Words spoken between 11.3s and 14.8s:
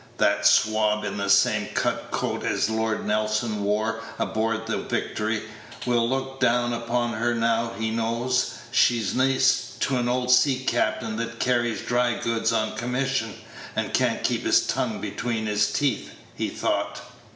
carries dry goods on commission, and can't keep his